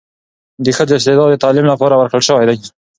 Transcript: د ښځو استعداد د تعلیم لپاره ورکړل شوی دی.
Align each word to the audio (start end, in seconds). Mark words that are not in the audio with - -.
د 0.63 0.65
ښځو 0.77 0.93
استعداد 0.97 1.29
د 1.31 1.35
تعلیم 1.43 1.65
لپاره 1.71 1.95
ورکړل 1.97 2.23
شوی 2.27 2.45
دی. 2.49 2.57